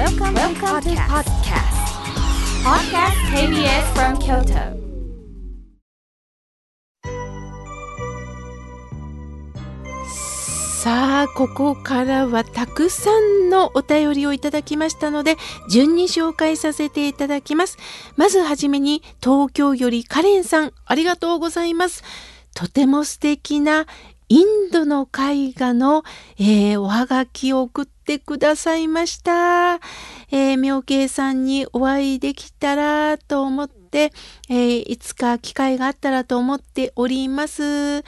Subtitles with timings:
[0.00, 1.76] Welcome, Welcome to podcast.
[2.64, 4.80] Podcast KBS from Kyoto.
[10.82, 15.36] さあここからはたくさんのお便りをいただきましたので
[15.70, 17.76] 順に紹介させていただきます
[18.16, 22.02] まずはじめに東京よりカレンさんありがとうございます
[22.54, 23.84] とても素敵な
[24.32, 26.04] インドの絵画の、
[26.38, 29.80] えー、おはがきを送ってくださいました。
[30.30, 34.12] えー、妙慶さんにお会いできたらと思って、
[34.48, 38.04] えー、いつか機会があったらと思っております。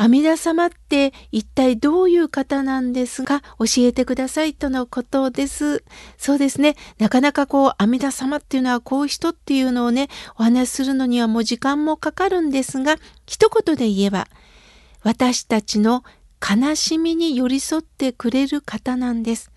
[0.00, 3.42] 阿弥陀様って一体どういう方なんですか？
[3.58, 5.84] 教えてくださいとのことです。
[6.16, 6.76] そうですね。
[6.98, 14.28] なかなかこう阿弥陀様っていうのはこういう人っていうのをね、お話しするのにはもう時間もかかるんですが、一言で言えば、
[15.08, 16.04] 私たちの
[16.38, 19.50] 悲しみに寄り添ってくれる方なんです。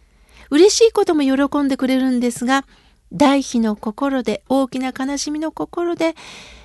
[0.49, 2.63] 嬉しいことも喜んでくれるんですが、
[3.11, 6.15] 大悲の心で、大きな悲しみの心で、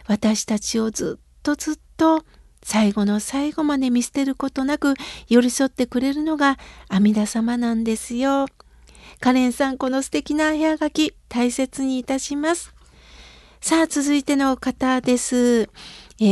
[0.07, 2.25] 私たちをずっとずっと
[2.62, 4.95] 最後の最後まで見捨てることなく
[5.29, 6.57] 寄り添ってくれるのが
[6.89, 8.47] 阿弥陀様なんですよ。
[9.19, 12.73] カレンさん、この素敵な部屋書き大切にいたします。
[13.61, 15.69] さあ、続いての方です。
[16.20, 16.25] え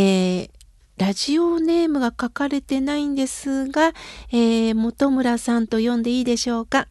[0.44, 0.50] ー、
[0.96, 3.92] ラジオネームが書かれてないんですが、
[4.30, 6.86] えー、本村さんと読んでいいでしょうか？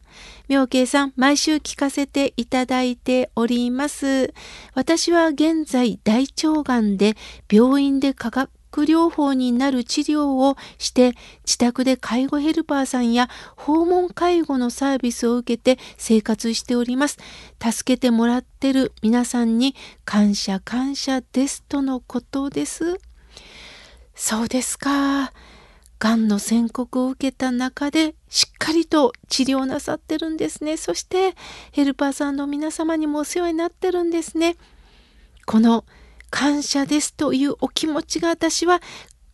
[0.48, 4.34] 妙慶さん、毎週聞かせていただいております。
[4.74, 7.16] 私は現在大腸がんで
[7.50, 17.18] 病院で化学療法になる治療をして自宅で介護ヘルパーさんや訪問介護のサービスを受けて生活しております。
[17.62, 22.98] 助けてもらってる皆さんに感謝感謝ですとのことです。
[24.14, 25.32] そうですか。
[25.98, 30.76] がんの宣告を受けた中でしっかりと治療なさってるんですね。
[30.76, 31.34] そして
[31.72, 34.56] ヘルパーさんの皆様にもお世話になってるんですね。
[35.46, 35.84] この
[36.30, 38.80] 感謝ですというお気持ちが私は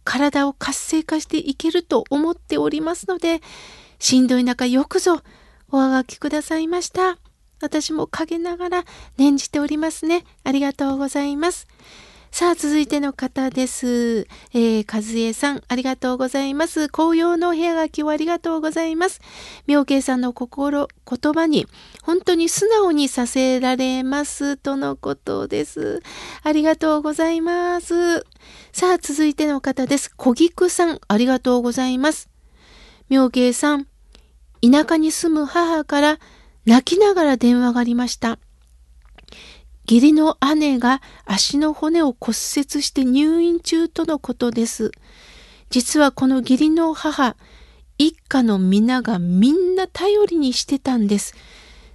[0.04, 3.40] 体を活性化していけると思っておりますので、
[3.98, 5.22] しんどい中よくぞ
[5.70, 7.18] おはがきくださいました。
[7.60, 8.84] 私も陰ながら
[9.18, 10.24] 念じておりますね。
[10.44, 11.66] ありがとうございます。
[12.32, 14.20] さあ、続いての方です。
[14.52, 16.88] えー、和江さん、ありがとうございます。
[16.88, 19.20] 紅葉の部屋書きをありがとうございます。
[19.66, 21.66] 妙慶さんの心、言葉に、
[22.02, 26.02] 本当に素直にさせられます、とのことです。
[26.44, 28.20] ありがとうございます。
[28.72, 30.14] さあ、続いての方です。
[30.16, 32.30] 小菊さん、ありがとうございます。
[33.08, 33.86] 妙慶さん、
[34.62, 36.18] 田舎に住む母から
[36.64, 38.38] 泣きながら電話がありました。
[39.90, 44.92] 義理の姉が足の骨を骨折して入院中とのことです。
[45.68, 47.34] 実はこの義理の母、
[47.98, 51.34] 一家の皆がみんな頼りにしてたんです。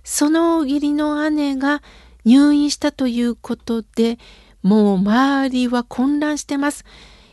[0.04, 1.82] その義理の姉が
[2.26, 4.20] 入院したということで、
[4.62, 6.84] もう周りは混乱してます。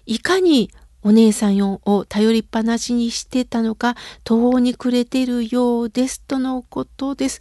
[0.07, 0.71] いかに
[1.03, 7.41] お姉さんを頼りっぱなしにしてたのか途方に暮れてるようですとのことです。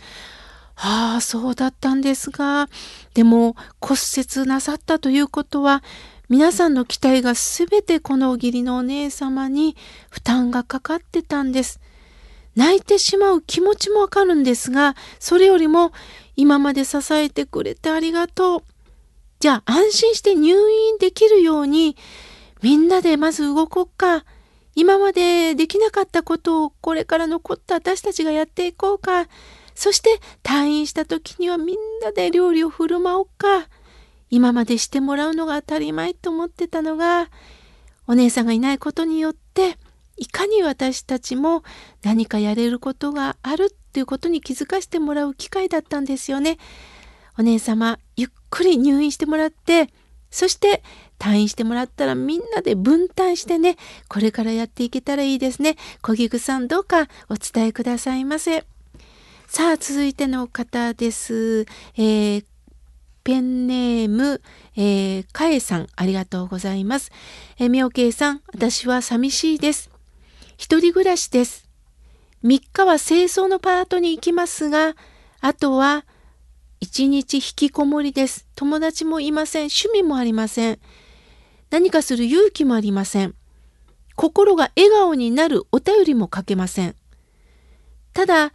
[0.84, 2.68] ああ、そうだったんですが、
[3.14, 5.84] でも骨折なさったということは、
[6.28, 9.76] 皆さんの期待がすべてこの義理のお姉様に
[10.10, 11.80] 負担がかかってたんです。
[12.56, 15.92] 泣いてしまう気持ちもわかるんですが、それよりも
[16.36, 18.64] 今まで支えてくれてありがとう。
[19.40, 21.96] じゃあ安心して入院できるように、
[22.64, 24.26] みんなでまず動こうか。
[24.74, 29.28] 今までできなかったことをこれから残った私たちがやっていこうか。
[29.76, 33.68] そして退院した時にはみんなで料理を振る舞おうか。
[34.30, 37.30] 今までしてもらうのが当たり前と思ってたのが、
[38.08, 39.78] お姉さんがいないことによって、
[40.18, 41.64] いかに私たちも
[42.04, 46.58] 何かやれることがあるっていうことに気づかせてもらう機会だったんですよね。
[47.38, 49.90] お姉様、ゆっくり入院してもらって、
[50.30, 50.82] そして
[51.20, 53.76] 退院してもらったらみんなで分担してね、
[54.08, 55.76] これからやっていけたらいいですね。
[56.02, 58.66] 小菊さんどうかお伝えくださいませ。
[59.54, 61.66] さあ、続いての方です。
[61.98, 62.46] えー、
[63.26, 64.42] ペンネーム、
[64.78, 67.12] えー、かえさん、ありがとうございます。
[67.60, 69.90] えー、みょうけいさん、私は寂しいです。
[70.56, 71.68] 一人暮らしです。
[72.46, 74.96] 3日は清掃のパートに行きますが、
[75.42, 76.06] あとは
[76.80, 78.48] 一日引きこもりです。
[78.56, 79.62] 友達もいません。
[79.64, 80.80] 趣味もありません。
[81.72, 83.36] 何かする勇気もありません。
[84.16, 86.96] 心が笑顔になるお便りも書けません。
[88.14, 88.54] ただ、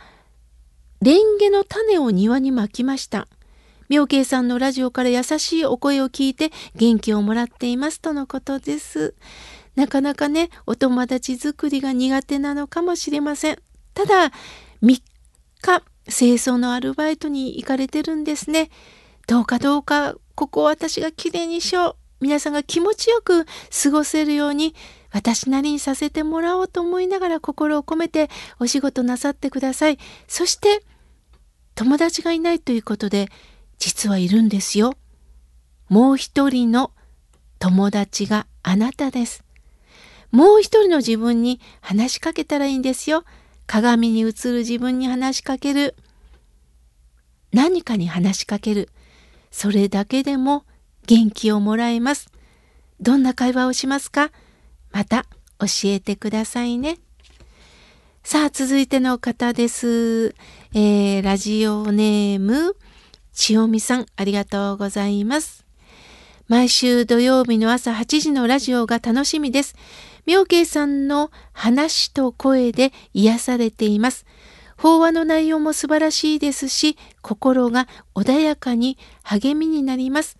[1.02, 3.28] レンゲの種を庭にまきました。
[3.88, 9.14] 妙慶さんのラジオから優しいお声を聞いて元気をもらっていますとのことです。
[9.76, 13.58] なかなかね、お友達作りが苦手なのかもしれません。
[13.94, 14.32] ただ、3
[14.82, 15.02] 日、
[16.06, 18.70] 清掃のアルバイトに行かれてるんですね。
[19.26, 21.96] どうかどうかここを私がきれいにしよう。
[22.20, 24.74] 皆さんが気持ちよく過ごせるように
[25.16, 28.28] 私なりにさせてもらおうと思いながら心を込めて
[28.60, 29.98] お仕事なさってください。
[30.28, 30.82] そして
[31.74, 33.28] 友達がいないということで
[33.78, 34.92] 実はいるんですよ。
[35.88, 36.90] もう一人の
[37.58, 39.42] 友達があなたです。
[40.32, 43.24] もう一人の自分に話しかけたらいいんですよ。
[43.66, 45.96] 鏡に映る自分に話しかける。
[47.52, 48.90] 何かに話しかける。
[49.50, 50.64] それだけでも
[51.06, 52.28] 元気をもらえます。
[53.00, 54.30] どんな会話をしますか？
[54.96, 55.26] また
[55.58, 56.96] 教えてくださいね。
[58.24, 60.34] さあ、続いての方です。
[60.72, 62.74] えー、ラジオネーム、
[63.34, 65.66] 千代美さん、ありがとうございます。
[66.48, 69.74] 毎週土曜日の朝8時のラジオが楽しみです。
[70.24, 74.24] 妙慶さんの話と声で癒されています。
[74.78, 80.38] 法話の内容も素晴らしいですし、心が穏やかに励みになります。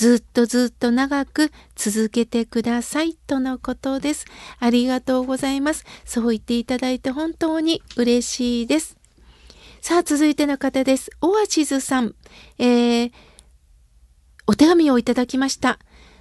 [0.00, 4.24] ずっとずっと長く続けてくださいとのことです。
[4.58, 5.84] ありがとうございます。
[6.06, 8.96] そう言っていただいて本当に嬉しいです。
[9.82, 11.10] さあ、続いての方です。
[11.20, 12.14] オアシズさん。
[12.56, 13.12] えー、
[14.46, 15.78] お手紙をいただきました。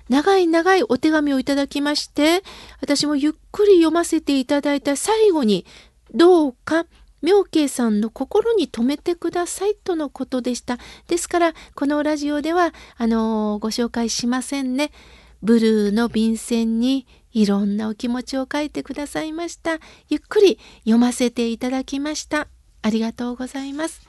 [0.10, 2.44] 長い長いお手紙をいただきまして、
[2.82, 5.66] 私もゆっくり読ませていただいた最後に、
[6.14, 6.86] どうか
[7.22, 10.78] 妙慶さんの心に留めてくださいとのことでした。
[11.08, 14.92] ですから、このラジオでは、あのご紹介しませんね。
[15.42, 19.80] ブルーの便箋にいろんなお気持ちを書いてくださいました。
[20.10, 22.48] ゆっくり読ませていただきました。
[22.82, 24.02] ありがとうございます。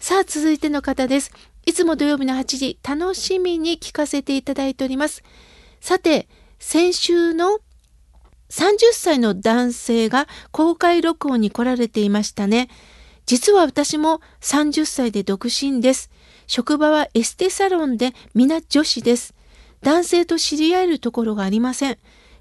[0.00, 1.32] さあ、続いての方です。
[1.66, 5.22] いつも土曜日の8時、楽しみに聞かせていただいております。
[5.80, 7.60] さて、先週の
[8.50, 12.68] 30歳の男性が公開録音に来られていましたね。
[13.26, 16.10] 実は私も30歳で独身です。
[16.46, 19.34] 職場はエステサロンで皆女子です。
[19.82, 21.98] 男性と知り合えるところがありません。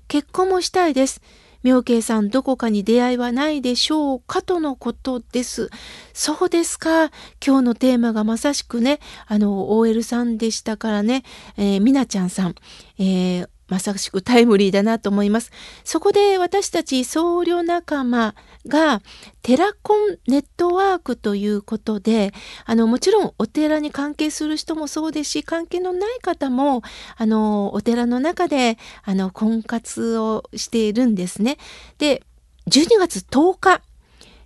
[0.08, 1.22] 結婚もしたいです。
[1.64, 5.70] 妙慶さんどこかに出会いはないでしょうかとのことです。
[6.14, 7.12] そうですか。
[7.46, 11.24] 今日のテーマがまさしくね、あの、OL さんでしたからね、
[11.58, 12.56] えー、みなちゃんさん、
[12.98, 15.52] えーまさしくタイムリーだなと思います。
[15.84, 18.36] そこで私たち僧侶仲間
[18.68, 19.02] が
[19.42, 22.34] テラコンネットワークということで、
[22.66, 26.82] あの、もちろんお寺に関係する人もそうですし、関係のない方も、
[27.18, 31.58] あの、お寺の中で、あの、婚活をしているんですね。
[31.98, 32.24] で、
[32.70, 33.82] 12月10日、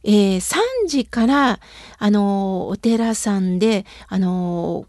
[0.03, 1.59] えー、3時から、
[1.97, 4.85] あの、お寺さんで、あの、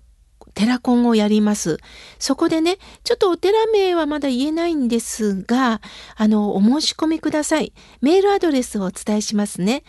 [0.55, 1.79] テラコンをやります。
[2.19, 5.81] そこでね、ちょっとお寺名はまだ言えないんですが、
[6.17, 7.73] あの、お申し込みください。
[8.01, 9.83] メールアドレスをお伝えしますね。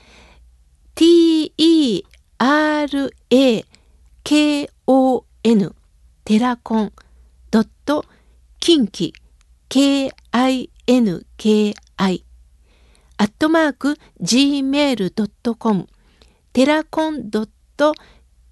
[0.95, 2.05] t-e-r-a-k-o-n
[6.25, 6.93] テラコン
[7.51, 8.05] ドット
[8.59, 9.13] キンキ
[9.67, 10.13] k-i-n-k-i
[13.17, 15.87] アットマーク gmail.com
[16.53, 17.93] テラコンドット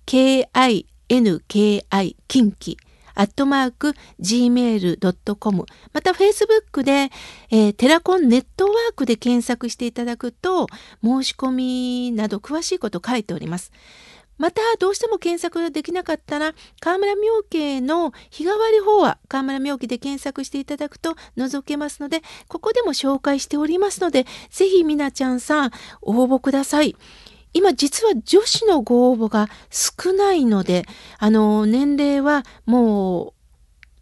[0.05, 2.77] k-i nki 近畿
[3.13, 7.09] アットマーク gmail.com また Facebook で、
[7.49, 10.67] えー、テラコンネットワークで検索していただくと
[11.03, 13.71] 申し込みなど詳しいこと書いております。
[14.37, 25.71] またどうしても検索ができなかったら河村明家の日替わり法話河村明家で検索していただくと覗けますのでここでも紹介しておりますのでぜひみなちゃんさん
[26.01, 26.95] 応募ください。
[27.53, 30.85] 今実は女子のご応募が少ないので、
[31.17, 33.33] あの、年齢はもう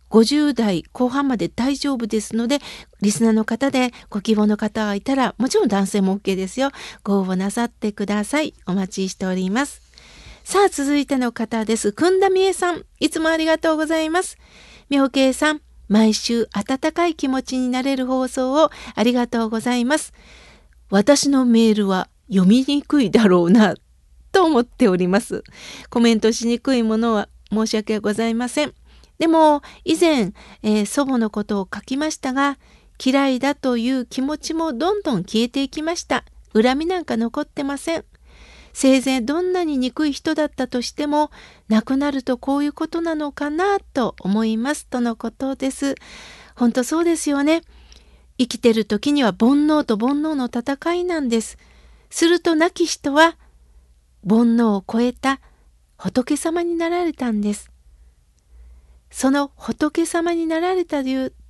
[0.10, 2.60] 50代後半まで大丈夫ですので、
[3.02, 6.72] リスナーの方でご希望の方がいたら、もちろん男性も OK ですよ。
[7.04, 8.54] ご応募なさってください。
[8.66, 9.82] お待ちしております。
[10.44, 11.92] さあ、続いての方です。
[11.92, 12.84] くんだみえさん。
[13.00, 14.38] いつもありがとうございます。
[14.90, 15.62] みょうけいさん。
[15.88, 20.14] 毎週温かい気持ちになれる放送をありがとうございます。
[20.90, 23.76] 私のメールは読みにくいだろうな
[24.32, 25.44] と思っております。
[25.90, 28.74] コメントしにくいものは申し訳ございません。
[29.18, 30.34] でも以前、
[30.64, 32.58] えー、祖母のことを書きましたが
[33.04, 36.24] 嫌いだという気持ちもどんどん消えていきました。
[36.54, 38.06] 恨みなんか残ってません。
[38.74, 41.32] 生前どんなに憎い人だったとしても
[41.68, 45.96] 亡くなるとこういうことなのかなと思いますとのことです。
[46.56, 47.62] 本当そうですよね。
[48.38, 51.58] 生きてる時には煩悩と煩悩の戦いなんです。
[52.10, 53.38] すると亡き人は
[54.28, 55.40] 煩悩を超えた
[55.98, 57.72] 仏様になられたんです。
[59.12, 61.04] その仏様になられた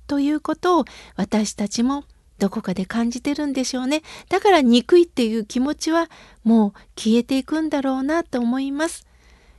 [0.06, 0.84] ということを
[1.16, 2.04] 私たちも
[2.38, 4.02] どこかで感じてるんでしょうね。
[4.28, 6.08] だから憎いっていう気持ちは
[6.42, 9.06] もう消えていくんだろうなと思います。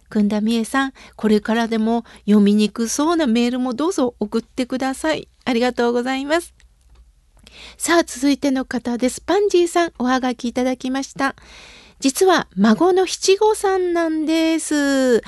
[0.09, 5.29] くんだみえさん、これからでも読みにくそうなメールもどうぞ送ってください。
[5.45, 6.53] ありがとうございます。
[7.77, 9.21] さあ、続いての方です。
[9.21, 11.35] パンジーさん、おはがきいただきました。
[11.99, 15.21] 実は、孫の七五三なんです。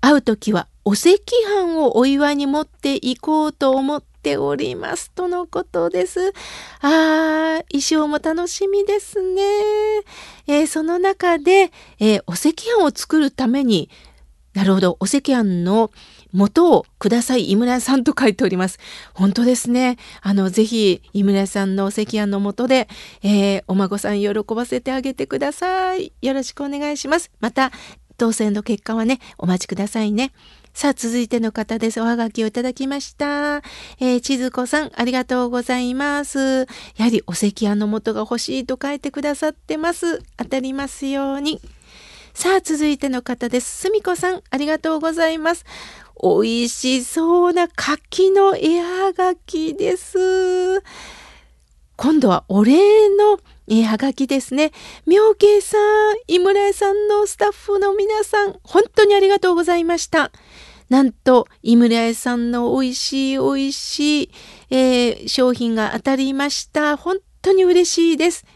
[0.00, 5.10] 会うときは、お赤飯をお祝いに持っていこうと思っております。
[5.10, 6.32] とのことです。
[6.80, 9.42] あー、衣装も楽しみですね。
[10.46, 13.88] えー、その中で、えー、お赤飯を作るために、
[14.52, 15.90] なるほど、お赤飯の
[16.34, 18.78] 元をください、井村さんと書いております。
[19.14, 19.96] 本当ですね。
[20.20, 22.88] あの、ぜひ、井村さんのお赤飯の元で、
[23.22, 26.12] えー、お孫さん喜ばせてあげてください。
[26.20, 27.30] よろしくお願いします。
[27.40, 27.70] また、
[28.16, 30.32] 当選の結果はね、お待ちくださいね。
[30.72, 32.00] さあ、続いての方です。
[32.00, 33.58] おはがきをいただきました。
[34.00, 36.66] えー、千鶴子さん、ありがとうございます。
[36.96, 40.20] やはりお赤飯の元が欲しいと書いてくださってます。
[40.36, 41.60] 当たりますように。
[42.34, 43.82] さあ、続いての方です。
[43.82, 45.64] すみこさん、ありがとうございます。
[46.24, 50.82] 美味しそうな柿の絵はがきです。
[51.96, 53.38] 今度はお礼の
[53.68, 54.72] 絵はがきですね。
[55.06, 60.32] 妙慶さん、井村屋さんのスタッフの皆さん、本当にありがとうございました。
[60.88, 64.30] なんと、井村屋さんの美味しい美味しい、
[64.70, 66.96] えー、商品が当たりました。
[66.96, 68.46] 本当に嬉しいです。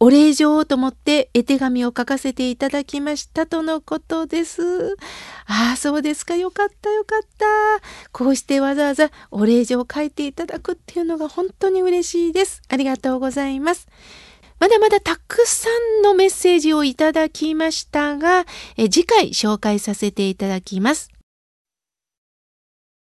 [0.00, 4.96] お礼状をと思って絵手紙を書かせていただきましたとのことです。
[5.46, 6.36] ああ、そうですか。
[6.36, 7.46] よかったよかった。
[8.12, 12.62] こうしてわざわざお礼状を書いていただくっていうのが本当に嬉しいです。
[12.68, 13.88] ありがとうございます。
[14.60, 15.68] まだまだたくさ
[16.00, 18.44] んのメッセージをいただきましたが、
[18.76, 21.10] え次回紹介させていただきます。